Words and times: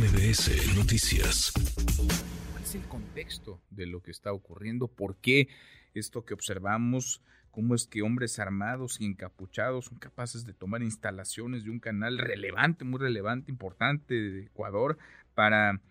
MBS 0.00 0.74
Noticias. 0.78 1.52
¿Cuál 2.52 2.62
es 2.62 2.74
el 2.74 2.80
contexto 2.84 3.60
de 3.68 3.84
lo 3.84 4.00
que 4.00 4.10
está 4.10 4.32
ocurriendo? 4.32 4.88
¿Por 4.88 5.16
qué 5.16 5.48
esto 5.92 6.24
que 6.24 6.32
observamos? 6.32 7.20
¿Cómo 7.50 7.74
es 7.74 7.86
que 7.86 8.00
hombres 8.00 8.38
armados 8.38 8.98
y 8.98 9.04
encapuchados 9.04 9.84
son 9.84 9.98
capaces 9.98 10.46
de 10.46 10.54
tomar 10.54 10.82
instalaciones 10.82 11.64
de 11.64 11.70
un 11.70 11.80
canal 11.80 12.16
relevante, 12.16 12.86
muy 12.86 12.98
relevante, 12.98 13.50
importante 13.50 14.14
de 14.14 14.44
Ecuador 14.44 14.96
para 15.34 15.82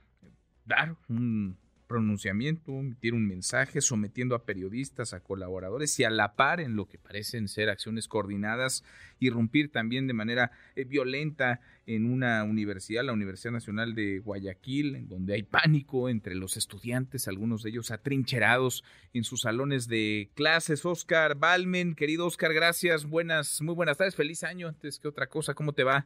dar 0.66 0.96
un 1.07 1.60
pronunciamiento, 1.90 2.71
emitir 2.71 3.16
un 3.16 3.28
mensaje, 3.28 3.82
sometiendo 3.82 4.36
a 4.36 4.46
periodistas, 4.46 5.14
a 5.14 5.21
colaboradores 5.21 6.00
y 6.00 6.04
a 6.04 6.12
la 6.12 6.36
par 6.36 6.62
en 6.62 6.76
lo 6.76 6.88
que 6.88 7.00
parecen 7.00 7.48
ser 7.48 7.68
acciones 7.68 8.08
coordinadas, 8.08 8.86
irrumpir 9.20 9.71
también 9.71 10.06
de 10.06 10.14
manera 10.14 10.52
eh, 10.75 10.86
violenta 10.86 11.60
en 11.88 12.06
una 12.06 12.44
universidad, 12.44 13.04
la 13.04 13.14
Universidad 13.14 13.52
Nacional 13.52 13.96
de 13.96 14.20
Guayaquil, 14.20 14.96
en 14.96 15.10
donde 15.10 15.34
hay 15.34 15.43
pánico 15.43 16.07
entre 16.07 16.36
los 16.36 16.56
estudiantes, 16.56 17.28
algunos 17.28 17.64
de 17.64 17.71
ellos 17.71 17.90
atrincherados 17.90 18.84
en 19.14 19.24
sus 19.24 19.42
salones 19.42 19.87
de 19.87 20.29
clases. 20.36 20.86
Oscar 20.86 21.36
Balmen, 21.36 21.96
querido 21.96 22.28
Oscar, 22.28 22.54
gracias, 22.54 23.06
buenas, 23.06 23.64
muy 23.64 23.74
buenas 23.74 23.98
tardes, 23.98 24.15
feliz 24.15 24.43
año 24.43 24.68
antes 24.68 25.00
que 25.00 25.07
otra 25.07 25.28
cosa, 25.28 25.56
¿cómo 25.56 25.74
te 25.74 25.84
va? 25.84 26.06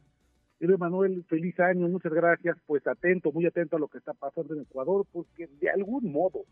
Manuel, 0.78 1.24
feliz 1.28 1.58
año, 1.60 1.88
muchas 1.88 2.12
gracias. 2.12 2.56
Pues 2.66 2.86
atento, 2.86 3.32
muy 3.32 3.46
atento 3.46 3.76
a 3.76 3.78
lo 3.78 3.88
que 3.88 3.98
está 3.98 4.12
pasando 4.12 4.54
en 4.54 4.62
Ecuador, 4.62 5.06
porque 5.12 5.48
de 5.60 5.70
algún 5.70 6.10
modo 6.10 6.44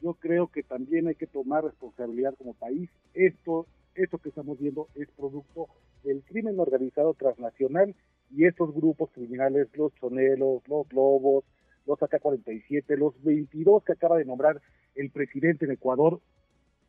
yo 0.00 0.14
creo 0.14 0.48
que 0.48 0.62
también 0.62 1.08
hay 1.08 1.14
que 1.14 1.26
tomar 1.26 1.64
responsabilidad 1.64 2.34
como 2.36 2.54
país. 2.54 2.90
Esto, 3.14 3.66
esto 3.94 4.18
que 4.18 4.30
estamos 4.30 4.58
viendo 4.58 4.88
es 4.94 5.08
producto 5.16 5.68
del 6.02 6.22
crimen 6.24 6.58
organizado 6.58 7.14
transnacional 7.14 7.94
y 8.30 8.44
estos 8.44 8.74
grupos 8.74 9.10
criminales, 9.12 9.68
los 9.74 9.94
chonelos, 9.94 10.62
los 10.68 10.92
lobos, 10.92 11.44
los 11.86 12.02
AK-47, 12.02 12.96
los 12.96 13.14
22 13.22 13.84
que 13.84 13.92
acaba 13.92 14.18
de 14.18 14.24
nombrar 14.24 14.60
el 14.94 15.10
presidente 15.10 15.64
en 15.64 15.72
Ecuador 15.72 16.20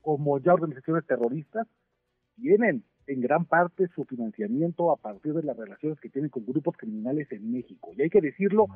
como 0.02 0.40
ya 0.40 0.54
organizaciones 0.54 1.06
terroristas, 1.06 1.68
tienen 2.36 2.84
en 3.08 3.22
gran 3.22 3.46
parte 3.46 3.88
su 3.94 4.04
financiamiento 4.06 4.92
a 4.92 4.98
partir 4.98 5.34
de 5.34 5.44
las 5.44 5.56
relaciones 5.56 6.00
que 6.00 6.10
tienen 6.10 6.30
con 6.30 6.46
grupos 6.46 6.76
criminales 6.78 7.32
en 7.32 7.52
México. 7.52 7.92
Y 7.96 8.02
hay 8.02 8.10
que 8.10 8.22
decirlo 8.22 8.68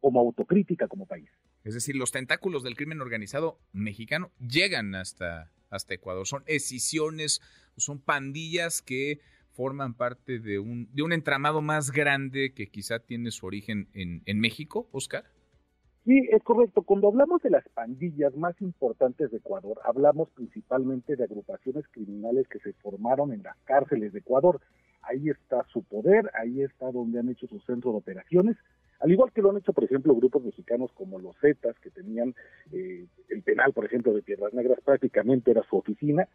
como 0.00 0.20
autocrítica 0.20 0.88
como 0.88 1.06
país. 1.06 1.28
Es 1.64 1.74
decir, 1.74 1.96
los 1.96 2.12
tentáculos 2.12 2.62
del 2.62 2.76
crimen 2.76 3.00
organizado 3.00 3.58
mexicano 3.72 4.30
llegan 4.38 4.94
hasta, 4.94 5.50
hasta 5.70 5.94
Ecuador. 5.94 6.26
Son 6.26 6.42
escisiones, 6.46 7.40
son 7.76 8.00
pandillas 8.00 8.82
que 8.82 9.20
forman 9.52 9.94
parte 9.94 10.40
de 10.40 10.58
un, 10.58 10.88
de 10.92 11.02
un 11.02 11.12
entramado 11.12 11.62
más 11.62 11.90
grande 11.90 12.52
que 12.52 12.68
quizá 12.68 12.98
tiene 12.98 13.30
su 13.30 13.46
origen 13.46 13.88
en, 13.94 14.22
en 14.26 14.40
México, 14.40 14.88
Oscar. 14.92 15.24
Sí, 16.04 16.28
es 16.30 16.42
correcto. 16.42 16.82
Cuando 16.82 17.08
hablamos 17.08 17.40
de 17.42 17.48
las 17.48 17.66
pandillas 17.70 18.36
más 18.36 18.60
importantes 18.60 19.30
de 19.30 19.38
Ecuador, 19.38 19.80
hablamos 19.84 20.28
principalmente 20.30 21.16
de 21.16 21.24
agrupaciones 21.24 21.86
criminales 21.90 22.46
que 22.48 22.58
se 22.58 22.74
formaron 22.74 23.32
en 23.32 23.42
las 23.42 23.56
cárceles 23.64 24.12
de 24.12 24.18
Ecuador. 24.18 24.60
Ahí 25.00 25.30
está 25.30 25.64
su 25.72 25.82
poder, 25.82 26.30
ahí 26.34 26.62
está 26.62 26.90
donde 26.90 27.20
han 27.20 27.30
hecho 27.30 27.46
su 27.46 27.58
centro 27.60 27.92
de 27.92 27.98
operaciones, 27.98 28.56
al 29.00 29.12
igual 29.12 29.32
que 29.32 29.42
lo 29.42 29.50
han 29.50 29.58
hecho, 29.58 29.72
por 29.72 29.84
ejemplo, 29.84 30.14
grupos 30.14 30.44
mexicanos 30.44 30.90
como 30.92 31.18
los 31.18 31.36
Zetas, 31.40 31.78
que 31.80 31.90
tenían 31.90 32.34
eh, 32.72 33.06
el 33.28 33.42
penal, 33.42 33.72
por 33.72 33.84
ejemplo, 33.84 34.12
de 34.12 34.22
Piedras 34.22 34.54
Negras, 34.54 34.78
prácticamente 34.84 35.50
era 35.50 35.62
su 35.68 35.76
oficina. 35.76 36.28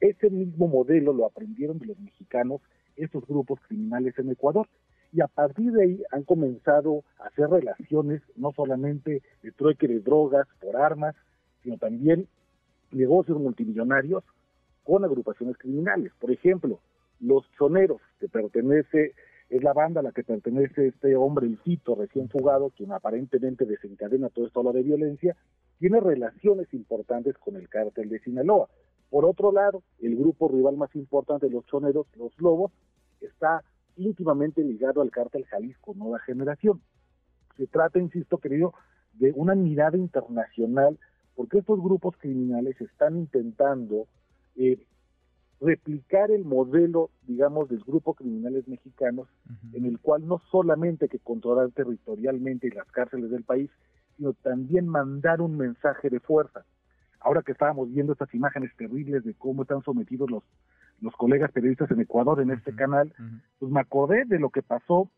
Ese 0.00 0.30
mismo 0.30 0.68
modelo 0.68 1.12
lo 1.12 1.26
aprendieron 1.26 1.78
de 1.78 1.86
los 1.86 1.98
mexicanos, 1.98 2.60
estos 2.96 3.26
grupos 3.26 3.60
criminales 3.68 4.18
en 4.18 4.30
Ecuador 4.30 4.68
y 5.12 5.20
a 5.20 5.26
partir 5.26 5.72
de 5.72 5.82
ahí 5.84 6.02
han 6.10 6.22
comenzado 6.22 7.04
a 7.18 7.26
hacer 7.26 7.48
relaciones 7.50 8.22
no 8.34 8.52
solamente 8.52 9.22
de 9.42 9.52
trueque 9.52 9.86
de 9.86 10.00
drogas 10.00 10.48
por 10.60 10.76
armas, 10.76 11.14
sino 11.62 11.76
también 11.76 12.26
negocios 12.90 13.38
multimillonarios 13.38 14.24
con 14.84 15.04
agrupaciones 15.04 15.56
criminales. 15.58 16.12
Por 16.18 16.30
ejemplo, 16.30 16.80
los 17.20 17.44
choneros, 17.58 18.00
que 18.18 18.28
pertenece, 18.28 19.12
es 19.50 19.62
la 19.62 19.74
banda 19.74 20.00
a 20.00 20.02
la 20.02 20.12
que 20.12 20.24
pertenece 20.24 20.88
este 20.88 21.14
hombre, 21.14 21.46
el 21.46 21.58
Cito, 21.62 21.94
recién 21.94 22.30
fugado, 22.30 22.70
quien 22.70 22.92
aparentemente 22.92 23.66
desencadena 23.66 24.30
todo 24.30 24.46
esto 24.46 24.72
de 24.72 24.82
violencia, 24.82 25.36
tiene 25.78 26.00
relaciones 26.00 26.72
importantes 26.72 27.36
con 27.36 27.56
el 27.56 27.68
cártel 27.68 28.08
de 28.08 28.18
Sinaloa. 28.20 28.68
Por 29.10 29.26
otro 29.26 29.52
lado, 29.52 29.82
el 30.00 30.16
grupo 30.16 30.48
rival 30.48 30.78
más 30.78 30.94
importante 30.96 31.46
de 31.46 31.52
los 31.52 31.66
choneros, 31.66 32.06
los 32.16 32.32
Lobos, 32.40 32.72
está 33.20 33.62
íntimamente 33.96 34.62
ligado 34.62 35.02
al 35.02 35.10
cártel 35.10 35.44
Jalisco 35.46 35.94
Nueva 35.94 36.18
Generación. 36.20 36.80
Se 37.56 37.66
trata, 37.66 37.98
insisto, 37.98 38.38
querido, 38.38 38.74
de 39.14 39.32
una 39.32 39.54
mirada 39.54 39.96
internacional, 39.96 40.98
porque 41.34 41.58
estos 41.58 41.80
grupos 41.82 42.16
criminales 42.16 42.80
están 42.80 43.16
intentando 43.16 44.06
eh, 44.56 44.86
replicar 45.60 46.30
el 46.30 46.44
modelo, 46.44 47.10
digamos, 47.22 47.68
de 47.68 47.76
los 47.76 47.86
grupos 47.86 48.16
criminales 48.16 48.66
mexicanos, 48.66 49.28
en 49.72 49.86
el 49.86 49.98
cual 50.00 50.26
no 50.26 50.40
solamente 50.50 51.04
hay 51.04 51.08
que 51.08 51.18
controlar 51.20 51.70
territorialmente 51.70 52.68
las 52.74 52.90
cárceles 52.90 53.30
del 53.30 53.44
país, 53.44 53.70
sino 54.16 54.32
también 54.32 54.88
mandar 54.88 55.40
un 55.40 55.56
mensaje 55.56 56.10
de 56.10 56.20
fuerza. 56.20 56.64
Ahora 57.20 57.42
que 57.42 57.52
estábamos 57.52 57.92
viendo 57.92 58.12
estas 58.12 58.34
imágenes 58.34 58.74
terribles 58.76 59.24
de 59.24 59.34
cómo 59.34 59.62
están 59.62 59.82
sometidos 59.82 60.30
los 60.30 60.42
los 61.02 61.14
colegas 61.16 61.50
periodistas 61.52 61.90
en 61.90 62.00
Ecuador 62.00 62.40
en 62.40 62.50
este 62.50 62.74
canal, 62.74 63.12
pues 63.58 63.70
me 63.70 63.80
acordé 63.80 64.24
de 64.24 64.38
lo 64.38 64.50
que 64.50 64.62
pasó, 64.62 65.10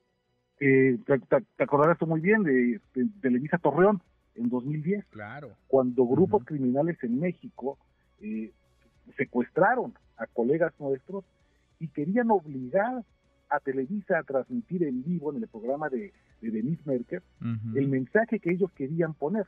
eh, 0.59 0.99
te, 1.07 1.63
acordarás 1.63 1.99
tú 1.99 2.07
muy 2.07 2.21
bien, 2.21 2.43
de, 2.43 2.81
Televisa 3.21 3.59
Torreón 3.59 4.03
en 4.35 4.49
2010, 4.49 5.05
claro. 5.11 5.51
cuando 5.69 6.07
grupos 6.07 6.45
criminales 6.45 6.97
en 7.03 7.21
México 7.21 7.79
eh, 8.21 8.53
secuestraron 9.17 9.95
a 10.17 10.27
colegas 10.27 10.73
nuestros 10.81 11.25
y 11.79 11.89
querían 11.89 12.31
obligar 12.31 13.05
a 13.51 13.61
Televisa 13.61 14.19
a 14.19 14.23
transmitir 14.23 14.85
en 14.85 15.05
vivo 15.05 15.33
en 15.33 15.43
el 15.43 15.49
programa 15.49 15.91
de, 15.91 16.13
de 16.41 16.51
Denise 16.51 16.83
Merker 16.87 17.23
el 17.75 17.89
mensaje 17.89 18.41
que 18.41 18.53
ellos 18.53 18.71
querían 18.73 19.15
poner. 19.15 19.47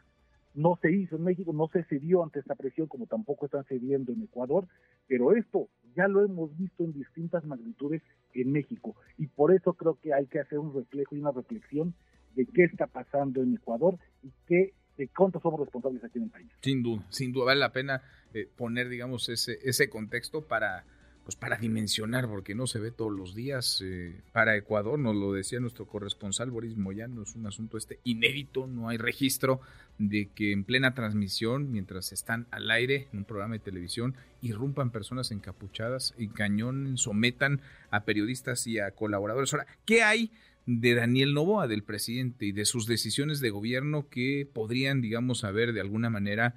No 0.54 0.78
se 0.80 0.92
hizo 0.92 1.16
en 1.16 1.24
México, 1.24 1.53
no 1.53 1.68
se 1.68 1.84
cedió 1.84 2.22
ante 2.22 2.41
esta 2.41 2.54
presión 2.54 2.88
como 2.88 3.06
tampoco 3.06 3.47
están 3.47 3.64
cediendo 3.64 4.12
en 4.12 4.22
Ecuador, 4.22 4.66
pero 5.06 5.34
esto 5.34 5.68
ya 5.97 6.09
lo 6.09 6.25
hemos 6.25 6.57
visto 6.57 6.84
en 6.84 6.93
distintas 6.93 7.45
magnitudes 7.45 8.03
en 8.34 8.53
México 8.53 8.95
y 9.19 9.27
por 9.27 9.55
eso 9.55 9.73
creo 9.75 9.99
que 10.01 10.12
hay 10.12 10.27
que 10.27 10.41
hacer 10.41 10.59
un 10.59 10.75
reflejo 10.75 11.17
y 11.17 11.21
una 11.21 11.33
reflexión 11.33 11.95
de 12.34 12.47
qué 12.47 12.65
está 12.65 12.87
pasando 12.87 13.43
en 13.43 13.55
Ecuador 13.55 13.99
y 14.23 14.31
qué 14.47 14.75
de 14.97 15.09
cuántos 15.09 15.43
somos 15.43 15.61
responsables 15.61 16.03
aquí 16.05 16.19
en 16.19 16.25
el 16.25 16.31
país. 16.31 16.49
Sin 16.62 16.83
duda, 16.83 17.05
sin 17.11 17.33
duda 17.33 17.47
vale 17.47 17.61
la 17.61 17.73
pena 17.73 18.03
eh, 18.33 18.49
poner, 18.57 18.89
digamos, 18.89 19.29
ese, 19.29 19.59
ese 19.62 19.91
contexto 19.91 20.47
para 20.47 20.84
pues 21.26 21.34
para 21.34 21.56
dimensionar, 21.56 22.28
porque 22.28 22.54
no 22.54 22.69
se 22.69 22.78
ve 22.78 22.92
todos 22.92 23.10
los 23.10 23.34
días. 23.34 23.82
Eh, 23.84 24.14
para 24.31 24.56
Ecuador, 24.56 24.97
nos 24.97 25.16
lo 25.16 25.32
decía 25.32 25.59
nuestro 25.59 25.84
corresponsal 25.84 26.53
Boris 26.53 26.76
Moyano, 26.76 27.25
es 27.25 27.34
un 27.34 27.48
asunto 27.48 27.76
este 27.76 27.98
inédito, 28.04 28.69
no 28.69 28.88
hay 28.88 28.97
registro 28.97 29.60
de 29.98 30.28
que 30.32 30.53
en 30.53 30.62
plena 30.62 30.94
transmisión, 30.94 31.72
mientras 31.72 32.12
están 32.12 32.47
al 32.53 32.70
aire 32.70 33.09
en 33.12 33.19
un 33.19 33.25
programa 33.25 33.54
de 33.54 33.59
televisión, 33.59 34.15
irrumpan 34.41 34.92
personas 34.92 35.32
encapuchadas 35.32 36.15
y 36.16 36.28
cañón, 36.28 36.97
sometan 36.97 37.60
a 37.91 38.04
periodistas 38.04 38.69
y 38.69 38.78
a 38.78 38.92
colaboradores. 38.92 39.53
Ahora, 39.53 39.66
¿qué 39.84 40.04
hay 40.04 40.31
de 40.66 40.94
Daniel 40.94 41.34
Novoa, 41.34 41.66
del 41.66 41.82
presidente, 41.82 42.47
y 42.47 42.53
de 42.53 42.66
sus 42.66 42.86
decisiones 42.86 43.41
de 43.41 43.50
gobierno 43.50 44.09
que 44.09 44.48
podrían, 44.53 45.00
digamos, 45.00 45.42
haber 45.42 45.72
de 45.72 45.81
alguna 45.81 46.09
manera 46.09 46.54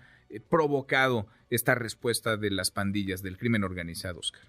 provocado 0.49 1.27
esta 1.49 1.75
respuesta 1.75 2.37
de 2.37 2.51
las 2.51 2.71
pandillas, 2.71 3.21
del 3.21 3.37
crimen 3.37 3.63
organizado, 3.63 4.19
Oscar? 4.19 4.41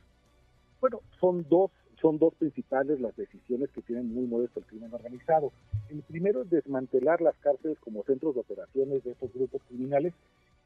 Bueno, 0.81 1.01
son 1.19 1.47
dos, 1.49 1.71
son 2.01 2.19
dos 2.19 2.35
principales 2.35 3.01
las 3.01 3.17
decisiones 3.17 3.71
que 3.71 3.83
tienen 3.83 4.13
muy 4.13 4.27
modesto 4.27 4.61
el 4.61 4.67
crimen 4.67 4.93
organizado. 4.93 5.53
El 5.89 6.03
primero 6.03 6.43
es 6.43 6.51
desmantelar 6.51 7.21
las 7.21 7.37
cárceles 7.37 7.79
como 7.81 8.03
centros 8.05 8.35
de 8.35 8.41
operaciones 8.41 9.05
de 9.05 9.13
estos 9.13 9.33
grupos 9.33 9.63
criminales 9.69 10.15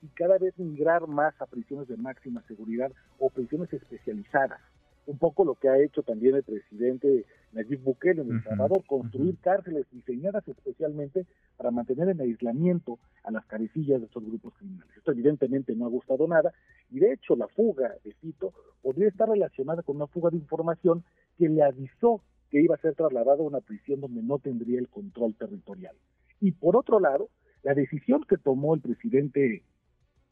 y 0.02 0.08
cada 0.08 0.38
vez 0.38 0.56
migrar 0.58 1.06
más 1.06 1.34
a 1.40 1.46
prisiones 1.46 1.88
de 1.88 1.96
máxima 1.96 2.42
seguridad 2.46 2.92
o 3.18 3.30
prisiones 3.30 3.72
especializadas 3.72 4.60
un 5.06 5.18
poco 5.18 5.44
lo 5.44 5.54
que 5.54 5.68
ha 5.68 5.78
hecho 5.78 6.02
también 6.02 6.34
el 6.34 6.42
presidente 6.42 7.24
Nayib 7.52 7.82
Bukele 7.82 8.22
en 8.22 8.32
El 8.32 8.42
Salvador, 8.42 8.84
construir 8.86 9.36
cárceles 9.38 9.86
diseñadas 9.92 10.46
especialmente 10.48 11.26
para 11.56 11.70
mantener 11.70 12.08
en 12.08 12.20
aislamiento 12.20 12.98
a 13.22 13.30
las 13.30 13.44
carecillas 13.46 14.00
de 14.00 14.06
estos 14.06 14.24
grupos 14.24 14.54
criminales. 14.54 14.96
Esto 14.96 15.12
evidentemente 15.12 15.74
no 15.74 15.86
ha 15.86 15.88
gustado 15.88 16.26
nada 16.26 16.52
y 16.90 17.00
de 17.00 17.12
hecho 17.12 17.36
la 17.36 17.48
fuga 17.48 17.94
de 18.04 18.12
Cito 18.20 18.52
podría 18.82 19.08
estar 19.08 19.28
relacionada 19.28 19.82
con 19.82 19.96
una 19.96 20.06
fuga 20.06 20.30
de 20.30 20.36
información 20.36 21.04
que 21.38 21.48
le 21.48 21.62
avisó 21.62 22.22
que 22.50 22.60
iba 22.60 22.74
a 22.74 22.78
ser 22.78 22.94
trasladado 22.94 23.42
a 23.42 23.46
una 23.46 23.60
prisión 23.60 24.00
donde 24.00 24.22
no 24.22 24.38
tendría 24.38 24.78
el 24.78 24.88
control 24.88 25.34
territorial. 25.34 25.94
Y 26.40 26.52
por 26.52 26.76
otro 26.76 27.00
lado, 27.00 27.28
la 27.62 27.74
decisión 27.74 28.24
que 28.28 28.36
tomó 28.36 28.74
el 28.74 28.80
presidente 28.80 29.62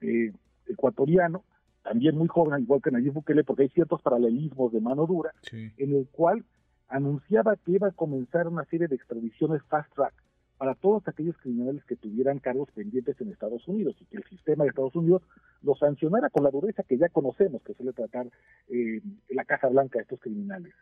eh, 0.00 0.32
ecuatoriano 0.66 1.44
también 1.82 2.16
muy 2.16 2.28
joven, 2.28 2.62
igual 2.62 2.80
que 2.82 2.90
Nayib 2.90 3.12
Bukele, 3.12 3.44
porque 3.44 3.64
hay 3.64 3.68
ciertos 3.70 4.00
paralelismos 4.02 4.72
de 4.72 4.80
mano 4.80 5.06
dura, 5.06 5.32
en 5.52 5.94
el 5.94 6.08
cual 6.10 6.44
anunciaba 6.88 7.56
que 7.56 7.72
iba 7.72 7.88
a 7.88 7.92
comenzar 7.92 8.46
una 8.48 8.64
serie 8.66 8.88
de 8.88 8.96
extradiciones 8.96 9.62
fast 9.64 9.92
track 9.94 10.14
para 10.58 10.74
todos 10.76 11.02
aquellos 11.08 11.36
criminales 11.38 11.84
que 11.86 11.96
tuvieran 11.96 12.38
cargos 12.38 12.70
pendientes 12.70 13.20
en 13.20 13.32
Estados 13.32 13.66
Unidos 13.66 13.96
y 14.00 14.04
que 14.04 14.18
el 14.18 14.24
sistema 14.24 14.62
de 14.62 14.70
Estados 14.70 14.94
Unidos 14.94 15.22
los 15.62 15.78
sancionara 15.78 16.30
con 16.30 16.44
la 16.44 16.50
dureza 16.50 16.84
que 16.84 16.98
ya 16.98 17.08
conocemos 17.08 17.62
que 17.62 17.74
suele 17.74 17.92
tratar 17.92 18.28
eh, 18.68 19.00
la 19.30 19.44
Casa 19.44 19.68
Blanca 19.68 19.98
a 19.98 20.02
estos 20.02 20.20
criminales. 20.20 20.72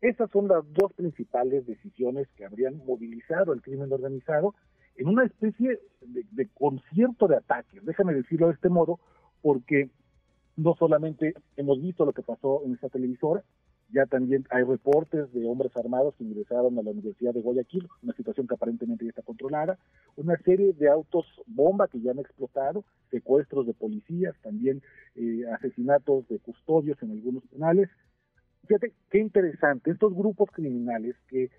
Esas 0.00 0.30
son 0.30 0.48
las 0.48 0.62
dos 0.72 0.92
principales 0.94 1.66
decisiones 1.66 2.28
que 2.36 2.44
habrían 2.44 2.78
movilizado 2.84 3.52
el 3.52 3.62
crimen 3.62 3.92
organizado 3.92 4.54
en 4.96 5.08
una 5.08 5.24
especie 5.24 5.78
de, 6.02 6.48
concierto 6.52 7.26
de 7.26 7.36
ataques, 7.36 7.84
déjame 7.84 8.12
decirlo 8.12 8.48
de 8.48 8.54
este 8.54 8.68
modo, 8.68 9.00
porque 9.40 9.88
no 10.60 10.74
solamente 10.78 11.34
hemos 11.56 11.80
visto 11.80 12.04
lo 12.04 12.12
que 12.12 12.22
pasó 12.22 12.62
en 12.64 12.74
esta 12.74 12.88
televisora, 12.88 13.42
ya 13.92 14.06
también 14.06 14.44
hay 14.50 14.62
reportes 14.62 15.32
de 15.32 15.46
hombres 15.46 15.76
armados 15.76 16.14
que 16.14 16.24
ingresaron 16.24 16.78
a 16.78 16.82
la 16.82 16.90
Universidad 16.90 17.34
de 17.34 17.40
Guayaquil, 17.40 17.88
una 18.02 18.12
situación 18.14 18.46
que 18.46 18.54
aparentemente 18.54 19.04
ya 19.04 19.08
está 19.08 19.22
controlada, 19.22 19.78
una 20.16 20.36
serie 20.38 20.72
de 20.74 20.88
autos 20.88 21.26
bomba 21.46 21.88
que 21.88 22.00
ya 22.00 22.12
han 22.12 22.18
explotado, 22.18 22.84
secuestros 23.10 23.66
de 23.66 23.74
policías, 23.74 24.36
también 24.42 24.82
eh, 25.16 25.42
asesinatos 25.52 26.28
de 26.28 26.38
custodios 26.38 27.02
en 27.02 27.12
algunos 27.12 27.44
penales. 27.46 27.88
Fíjate 28.68 28.92
qué 29.10 29.18
interesante, 29.18 29.90
estos 29.90 30.14
grupos 30.14 30.50
criminales 30.52 31.16
que 31.26 31.50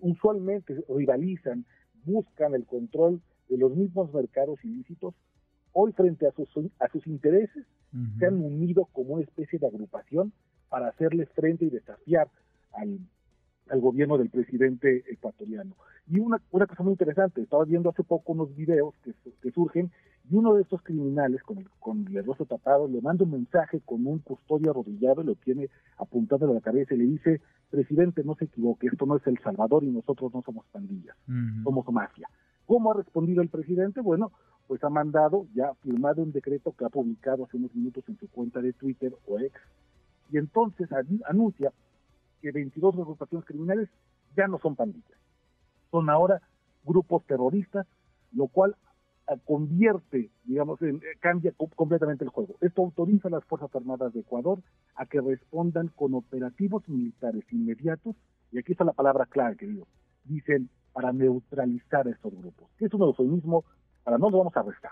usualmente 0.00 0.84
rivalizan, 0.88 1.64
buscan 2.04 2.54
el 2.54 2.66
control 2.66 3.22
de 3.48 3.56
los 3.56 3.74
mismos 3.74 4.12
mercados 4.12 4.62
ilícitos, 4.64 5.14
hoy 5.72 5.92
frente 5.92 6.26
a 6.26 6.32
sus, 6.32 6.48
a 6.78 6.88
sus 6.88 7.06
intereses 7.06 7.64
se 8.18 8.26
han 8.26 8.40
unido 8.40 8.88
como 8.92 9.14
una 9.14 9.24
especie 9.24 9.58
de 9.58 9.66
agrupación 9.66 10.32
para 10.68 10.88
hacerle 10.88 11.26
frente 11.26 11.64
y 11.64 11.70
desafiar 11.70 12.28
al, 12.72 13.00
gobierno 13.80 14.18
del 14.18 14.30
presidente 14.30 15.04
ecuatoriano. 15.08 15.76
Y 16.08 16.18
una, 16.18 16.40
una 16.50 16.66
cosa 16.66 16.82
muy 16.82 16.92
interesante, 16.92 17.40
estaba 17.40 17.64
viendo 17.64 17.90
hace 17.90 18.02
poco 18.02 18.32
unos 18.32 18.54
videos 18.56 18.94
que, 19.04 19.12
que 19.40 19.50
surgen 19.52 19.92
y 20.28 20.36
uno 20.36 20.54
de 20.54 20.62
estos 20.62 20.82
criminales 20.82 21.42
con 21.42 21.58
el, 21.58 21.68
con 21.78 22.06
el 22.08 22.24
rostro 22.24 22.46
tapado 22.46 22.86
le 22.86 23.00
manda 23.00 23.24
un 23.24 23.32
mensaje 23.32 23.80
con 23.84 24.06
un 24.06 24.18
custodio 24.20 24.70
arrodillado, 24.70 25.22
lo 25.22 25.34
tiene 25.34 25.68
apuntado 25.98 26.50
a 26.50 26.54
la 26.54 26.60
cabeza 26.60 26.94
y 26.94 26.98
le 26.98 27.04
dice, 27.04 27.40
presidente, 27.70 28.22
no 28.24 28.34
se 28.36 28.44
equivoque, 28.44 28.86
esto 28.86 29.06
no 29.06 29.16
es 29.16 29.26
El 29.26 29.38
Salvador 29.38 29.82
y 29.84 29.90
nosotros 29.90 30.32
no 30.32 30.42
somos 30.42 30.66
pandillas, 30.72 31.16
somos 31.64 31.86
mafia. 31.92 32.28
¿Cómo 32.66 32.92
ha 32.92 32.94
respondido 32.94 33.42
el 33.42 33.48
presidente? 33.48 34.00
Bueno, 34.00 34.30
pues 34.70 34.84
ha 34.84 34.88
mandado, 34.88 35.48
ya 35.52 35.74
firmado 35.82 36.22
un 36.22 36.30
decreto 36.30 36.70
que 36.70 36.84
ha 36.84 36.88
publicado 36.88 37.42
hace 37.42 37.56
unos 37.56 37.74
minutos 37.74 38.04
en 38.06 38.16
su 38.18 38.30
cuenta 38.30 38.60
de 38.60 38.72
Twitter 38.72 39.12
o 39.26 39.40
ex, 39.40 39.60
y 40.30 40.38
entonces 40.38 40.88
anuncia 41.26 41.72
que 42.40 42.52
22 42.52 42.94
agrupaciones 42.94 43.44
criminales 43.48 43.88
ya 44.36 44.46
no 44.46 44.60
son 44.60 44.76
pandillas, 44.76 45.18
son 45.90 46.08
ahora 46.08 46.40
grupos 46.84 47.24
terroristas, 47.26 47.84
lo 48.32 48.46
cual 48.46 48.76
convierte, 49.44 50.30
digamos, 50.44 50.80
eh, 50.82 51.00
cambia 51.18 51.52
completamente 51.74 52.22
el 52.22 52.30
juego. 52.30 52.54
Esto 52.60 52.82
autoriza 52.82 53.26
a 53.26 53.32
las 53.32 53.44
Fuerzas 53.46 53.74
Armadas 53.74 54.12
de 54.12 54.20
Ecuador 54.20 54.60
a 54.94 55.04
que 55.04 55.20
respondan 55.20 55.88
con 55.88 56.14
operativos 56.14 56.88
militares 56.88 57.42
inmediatos, 57.50 58.14
y 58.52 58.58
aquí 58.60 58.70
está 58.70 58.84
la 58.84 58.92
palabra 58.92 59.26
clave, 59.26 59.56
querido, 59.56 59.88
dicen 60.22 60.70
para 60.92 61.12
neutralizar 61.12 62.06
a 62.06 62.10
estos 62.12 62.32
grupos, 62.32 62.70
es 62.78 62.94
un 62.94 63.02
eufemismo 63.02 63.64
para 64.10 64.18
no 64.18 64.28
los 64.28 64.38
vamos 64.38 64.56
a 64.56 64.60
arrestar, 64.60 64.90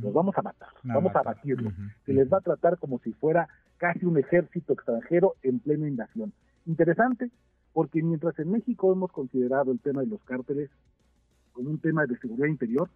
los 0.00 0.14
vamos 0.14 0.38
a 0.38 0.42
matar, 0.42 0.70
vamos 0.84 1.14
a 1.14 1.18
abatirlos, 1.18 1.74
se 2.06 2.14
les 2.14 2.32
va 2.32 2.38
a 2.38 2.40
tratar 2.40 2.78
como 2.78 2.98
si 3.00 3.12
fuera 3.12 3.46
casi 3.76 4.06
un 4.06 4.16
ejército 4.16 4.72
extranjero 4.72 5.34
en 5.42 5.58
plena 5.58 5.86
invasión. 5.86 6.32
Interesante, 6.64 7.30
porque 7.74 8.02
mientras 8.02 8.38
en 8.38 8.50
México 8.50 8.90
hemos 8.90 9.12
considerado 9.12 9.70
el 9.70 9.80
tema 9.80 10.00
de 10.00 10.06
los 10.06 10.24
cárteles 10.24 10.70
como 11.52 11.68
un 11.68 11.78
tema 11.78 12.06
de 12.06 12.16
seguridad 12.16 12.46
interior, 12.46 12.88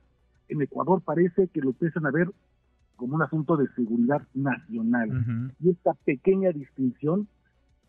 en 0.48 0.62
Ecuador 0.62 1.02
parece 1.02 1.48
que 1.48 1.60
lo 1.60 1.70
empiezan 1.70 2.06
a 2.06 2.10
ver 2.10 2.30
como 2.96 3.16
un 3.16 3.22
asunto 3.22 3.58
de 3.58 3.68
seguridad 3.76 4.22
nacional. 4.32 5.52
Y 5.60 5.68
esta 5.68 5.92
pequeña 6.06 6.50
distinción 6.50 7.28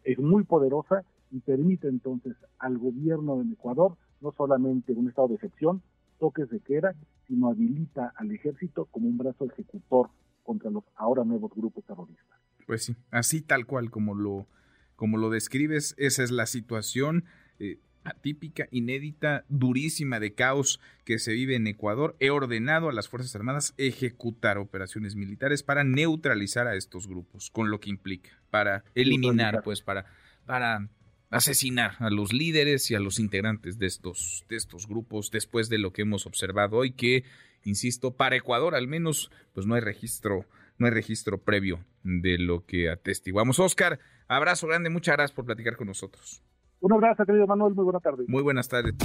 es 0.04 0.20
muy 0.20 0.44
poderosa 0.44 1.06
y 1.32 1.40
permite 1.40 1.88
entonces 1.88 2.36
al 2.58 2.78
gobierno 2.78 3.42
de 3.42 3.54
Ecuador 3.54 3.96
no 4.20 4.34
solamente 4.34 4.92
un 4.92 5.08
estado 5.08 5.30
de 5.30 5.36
excepción, 5.36 5.82
toques 6.20 6.50
de 6.50 6.60
queda, 6.60 6.94
sino 7.30 7.48
habilita 7.48 8.12
al 8.18 8.32
ejército 8.32 8.86
como 8.86 9.08
un 9.08 9.18
brazo 9.18 9.46
ejecutor 9.46 10.10
contra 10.44 10.70
los 10.70 10.84
ahora 10.96 11.24
nuevos 11.24 11.52
grupos 11.56 11.86
terroristas. 11.86 12.26
Pues 12.66 12.84
sí, 12.84 12.96
así 13.12 13.42
tal 13.42 13.66
cual 13.66 13.92
como 13.92 14.16
lo, 14.16 14.48
como 14.96 15.18
lo 15.18 15.30
describes, 15.30 15.96
esa 15.98 16.24
es 16.24 16.32
la 16.32 16.48
situación 16.48 17.24
eh, 17.60 17.80
atípica, 18.04 18.68
inédita, 18.72 19.46
durísima 19.48 20.20
de 20.20 20.34
caos 20.34 20.80
que 21.06 21.20
se 21.20 21.34
vive 21.34 21.56
en 21.56 21.68
Ecuador. 21.68 22.16
He 22.20 22.32
ordenado 22.32 22.90
a 22.90 22.94
las 22.94 23.10
Fuerzas 23.10 23.36
Armadas 23.36 23.74
ejecutar 23.78 24.58
operaciones 24.58 25.16
militares 25.16 25.62
para 25.62 25.84
neutralizar 25.84 26.68
a 26.68 26.76
estos 26.76 27.08
grupos, 27.08 27.52
con 27.52 27.70
lo 27.70 27.80
que 27.80 27.92
implica, 27.92 28.32
para 28.50 28.84
eliminar, 28.96 29.62
pues, 29.64 29.82
para, 29.82 30.06
para 30.46 30.90
asesinar 31.30 31.96
a 32.00 32.10
los 32.10 32.34
líderes 32.34 32.90
y 32.92 32.96
a 32.96 33.00
los 33.00 33.20
integrantes 33.20 33.78
de 33.78 33.88
estos, 33.88 34.46
de 34.50 34.56
estos 34.56 34.88
grupos 34.88 35.32
después 35.32 35.70
de 35.70 35.78
lo 35.78 35.94
que 35.94 36.02
hemos 36.02 36.26
observado 36.26 36.78
hoy, 36.78 36.92
que, 36.92 37.24
insisto, 37.64 38.16
para 38.16 38.36
Ecuador 38.36 38.76
al 38.76 38.88
menos, 38.88 39.32
pues 39.54 39.66
no 39.66 39.76
hay 39.76 39.82
registro 39.82 40.46
no 40.80 40.88
hay 40.88 40.94
registro 40.94 41.38
previo 41.38 41.80
de 42.04 42.40
lo 42.40 42.66
que 42.66 42.90
atestiguamos. 42.90 43.60
Oscar, 43.60 44.00
abrazo 44.28 44.66
grande, 44.66 44.90
muchas 44.90 45.16
gracias 45.16 45.36
por 45.36 45.46
platicar 45.46 45.76
con 45.76 45.88
nosotros. 45.88 46.42
Un 46.80 46.94
abrazo, 46.94 47.26
querido 47.26 47.46
Manuel, 47.46 47.76
muy 47.76 47.84
buenas 47.84 48.02
tardes. 48.02 48.30
Muy 48.30 48.42
buenas 48.42 48.68
tardes. 48.70 48.96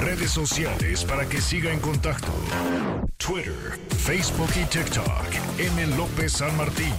Redes 0.00 0.30
sociales 0.30 1.04
para 1.04 1.28
que 1.28 1.40
siga 1.40 1.72
en 1.72 1.80
contacto: 1.80 2.32
Twitter, 3.16 3.76
Facebook 3.98 4.50
y 4.54 4.64
TikTok. 4.66 5.26
M. 5.58 5.96
López 5.96 6.32
San 6.32 6.56
Martín. 6.56 6.94